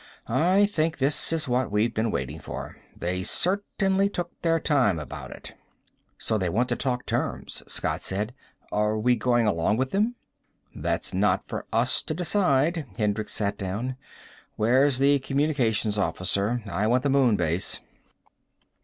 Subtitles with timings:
[0.25, 2.75] "I think this is what we've been waiting for.
[2.97, 5.53] They certainly took their time about it."
[6.17, 8.33] "So they want to talk terms," Scott said.
[8.71, 10.15] "Are we going along with them?"
[10.73, 13.95] "That's not for us to decide." Hendricks sat down.
[14.55, 16.63] "Where's the communications officer?
[16.65, 17.81] I want the Moon Base."